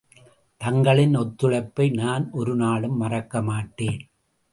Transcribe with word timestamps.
தங்களின் 0.61 1.15
ஒத்துழைப்பை 1.15 1.89
நான் 1.89 2.31
ஒரு 2.31 2.55
நாளும் 2.55 3.01
மறக்கமாட்டேன். 3.01 4.01